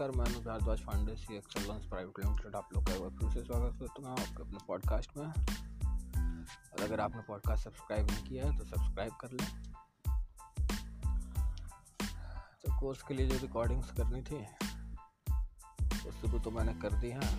नमस्कार, 0.00 0.18
मैं 0.18 0.24
अनुज 0.24 0.44
भारद्वाज 0.46 0.80
फाउंडेसी 0.80 1.36
एक्सलेंस 1.36 1.84
प्राइवेट 1.84 2.18
लिमिटेड 2.18 2.54
आप 2.56 2.68
लोग 2.74 2.84
का 2.86 2.92
फिर 3.18 3.30
से 3.30 3.42
स्वागत 3.44 3.78
करता 3.78 4.02
हूँ 4.02 4.10
आपके 4.10 4.42
अपने 4.42 4.58
पॉडकास्ट 4.66 5.16
में। 5.16 5.24
और 5.24 6.82
अगर 6.82 7.00
आपने 7.00 7.22
पॉडकास्ट 7.28 7.64
सब्सक्राइब 7.64 8.10
नहीं 8.10 8.22
किया 8.24 8.46
है 8.46 8.58
तो 8.58 8.64
सब्सक्राइब 8.64 9.12
कर 9.20 9.32
लें। 9.32 9.48
तो 12.62 12.78
कोर्स 12.80 13.02
के 13.02 13.14
लिए 13.14 13.26
जो 13.26 13.38
रिकॉर्डिंग्स 13.38 13.90
करनी 13.90 14.22
थी 14.22 14.38
वो 16.04 16.12
शुरू 16.20 16.38
तो 16.38 16.50
मैंने 16.50 16.74
कर 16.74 17.00
दी 17.00 17.10
हैं। 17.10 17.34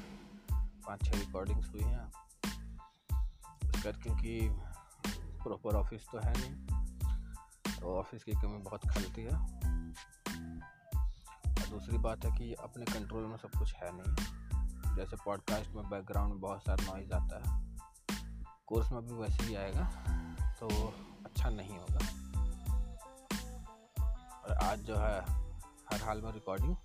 पाँच 0.52 1.06
छः 1.06 1.20
रिकॉर्डिंग्स 1.20 1.70
हुई 1.70 1.84
हैं। 1.84 2.12
कर 3.84 4.02
क्योंकि 4.04 4.40
प्रॉपर 5.44 5.76
ऑफ़िस 5.76 6.02
तो 6.12 6.20
है 6.20 6.34
नहीं 6.38 6.54
तो 7.80 7.98
ऑफ़िस 8.00 8.24
की 8.24 8.32
कमी 8.32 8.58
बहुत 8.70 8.90
खलती 8.90 9.22
है। 9.22 9.79
दूसरी 11.70 11.98
बात 11.98 12.26
है 12.26 12.32
कि 12.38 12.54
अपने 12.54 12.86
कंट्रोल 12.86 13.24
में 13.24 13.38
सब 13.38 13.50
कुछ 13.60 13.74
है 13.76 13.90
नहीं। 13.94 14.96
जैसे 14.96 15.16
पॉडकास्ट 15.16 15.72
में 15.72 15.90
बैकग्राउंड 15.90 16.32
में 16.32 16.42
बहुत 16.42 16.62
सारा 16.62 16.86
नॉइज़ 16.86 17.14
आता 17.14 17.38
है। 17.38 17.78
कोर्स 18.68 18.92
में 18.92 19.08
भी 19.08 19.14
वैसे 19.14 19.44
ही 19.44 19.56
आएगा 19.56 19.84
तो 20.60 20.68
अच्छा 21.26 21.50
नहीं 21.50 21.78
होगा। 21.78 22.00
और 24.44 24.58
आज 24.64 24.80
जो 24.80 24.96
है, 24.96 25.22
हर 25.92 26.02
हाल 26.04 26.22
में 26.22 26.32
रिकॉर्डिंग 26.32 26.76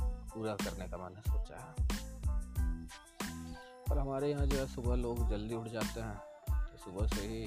पूरा 0.00 0.54
करने 0.54 0.88
का 0.88 0.96
मैंने 0.96 1.20
सोचा 1.20 1.58
है। 1.60 1.72
और 3.90 3.98
हमारे 3.98 4.30
यहाँ 4.30 4.46
जो 4.46 4.58
है, 4.58 4.66
सुबह 4.66 4.96
लोग 4.96 5.28
जल्दी 5.28 5.54
उठ 5.54 5.68
जाते 5.68 6.00
हैं 6.00 6.18
तो 6.66 6.76
सुबह 6.76 7.06
से 7.06 7.20
ही 7.20 7.46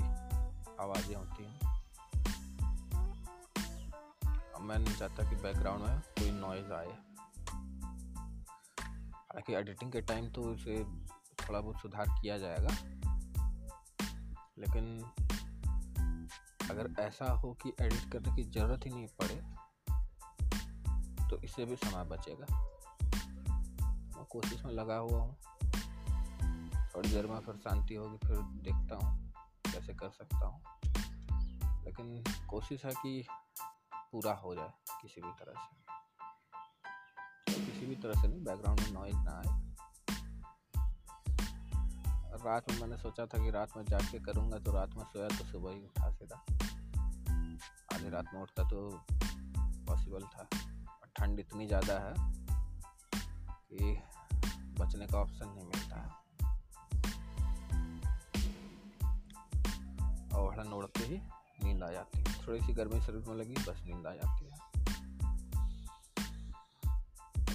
आवाज़ें 0.80 1.16
होती 1.16 1.39
मैं 4.70 4.80
नहीं 4.80 4.96
चाहता 4.96 5.30
कि 5.30 5.36
बैकग्राउंड 5.36 5.84
में 5.84 6.00
कोई 6.00 6.32
नॉइज़ 6.32 6.72
आए। 6.72 6.92
हालाँकि 9.06 9.54
एडिटिंग 9.54 9.92
के 9.92 10.02
टाइम 10.02 10.30
तो 10.30 10.54
इसे 10.54 10.84
थोड़ा 11.40 11.62
बहुत 11.62 11.78
सुधार 11.78 12.06
किया 12.10 12.38
जाएगा। 12.38 12.70
लेकिन 14.60 15.04
अगर 16.72 16.96
ऐसा 17.00 17.32
हो 17.32 17.54
कि 17.54 17.74
एडिट 17.82 18.12
करने 18.12 18.36
की 18.36 18.44
ज़रूरत 18.44 18.86
ही 18.86 18.92
नहीं 18.92 19.08
पड़े 19.08 19.36
तो 21.30 21.42
इससे 21.42 21.66
भी 21.66 21.76
समय 21.76 22.04
बचेगा। 22.04 22.62
मैं 24.18 24.26
कोशिश 24.26 24.66
में 24.66 24.74
लगा 24.74 24.96
हुआ 24.96 25.22
हूँ। 25.22 25.36
थोड़ी 26.96 27.10
देर 27.10 27.28
में 27.28 27.40
फिर 27.40 27.56
शांति 27.56 27.96
होगी, 27.96 28.28
फिर 28.28 28.38
देखता 28.38 28.96
हूँ 28.96 29.34
कैसे 29.74 29.94
कर 29.94 30.10
सकता 30.10 30.46
हूँ। 30.46 30.62
लेकिन 31.86 32.24
कोशिश 32.50 32.86
है 32.86 32.92
कि 32.92 33.28
पूरा 34.14 34.34
हो 34.36 34.54
जाए 34.56 34.72
किसी 35.02 35.22
भी 35.22 35.32
तरह 35.40 35.54
से। 35.56 35.72
किसी 37.56 37.86
भी 37.86 37.96
तरह 37.96 38.22
से 38.22 38.28
नहीं 38.28 38.44
बैकग्राउंड 38.44 38.80
में 38.82 38.92
नॉइज़ 38.92 39.16
ना 39.18 39.32
आए। 39.32 39.58
रात 42.40 42.72
में 42.72 42.80
मैंने 42.80 42.98
सोचा 42.98 43.26
था 43.26 43.44
कि 43.44 43.52
रात 43.52 43.76
में 43.78 43.84
जाग 43.86 44.02
के 44.12 44.20
करूँगा 44.20 44.58
तो 44.60 44.72
रात 44.72 44.96
में 44.98 45.04
सोया 45.04 45.28
तो 45.30 45.46
सुबह 45.46 45.72
ही 45.72 45.82
उठा 45.82 46.10
सीधा। 46.12 46.38
आधी 47.96 48.10
रात 48.10 48.34
में 48.34 48.42
उठता 48.42 48.64
तो 48.64 48.80
पॉसिबल 49.88 50.24
था 50.26 50.48
ठंड 51.16 51.40
इतनी 51.40 51.68
ज़्यादा 51.68 52.00
है 52.00 52.14
कि 53.64 53.98
बचने 54.80 55.08
का 55.08 55.18
ऑप्शन 55.18 55.48
नहीं 55.48 55.66
मिलता 55.66 55.96
है। 55.96 56.10
और 60.34 60.74
ओढ़ते 60.74 61.04
ही 61.04 61.18
नींद 61.64 61.84
आ 61.84 61.92
जाती 61.92 62.20
है। 62.20 62.29
थोड़ी 62.50 62.62
सी 62.62 62.74
गर्मी 62.74 63.02
शुरू 63.02 63.24
में 63.28 63.36
लगी, 63.36 63.54
बस 63.54 63.82
नींद 63.86 64.08
आ 64.08 64.12
जाती 64.14 64.50
है। 64.50 64.70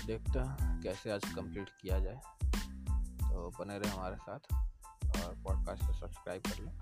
देखते 0.06 0.38
हैं 0.38 0.82
कैसे 0.82 1.10
आज 1.10 1.24
कंप्लीट 1.24 1.68
किया 1.68 1.98
जाए। 1.98 2.20
तो 3.20 3.50
बने 3.58 3.78
रहे 3.78 3.90
हमारे 3.90 4.16
साथ 4.16 4.54
और 5.24 5.34
पॉडकास्ट 5.34 5.86
को 5.86 5.92
सब्सक्राइब 5.92 6.42
कर 6.42 6.62
लें। 6.62 6.78